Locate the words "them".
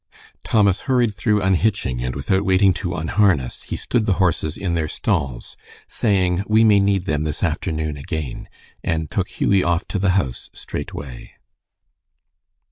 7.05-7.21